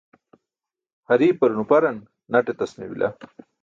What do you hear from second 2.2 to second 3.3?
naṭ etas meeybila.